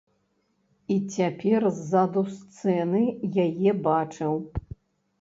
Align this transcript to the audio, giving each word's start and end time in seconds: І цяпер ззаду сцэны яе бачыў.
І 0.95 0.97
цяпер 1.17 1.61
ззаду 1.77 2.25
сцэны 2.39 3.05
яе 3.47 3.79
бачыў. 3.93 4.33